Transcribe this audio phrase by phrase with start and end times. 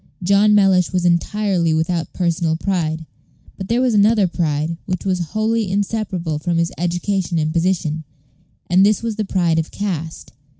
[0.23, 3.05] John Mellish was entirely without personal pride;
[3.55, 8.03] but there was another pride, which was wholly inseparable from his education and position,
[8.67, 10.31] and this was the pride of caste.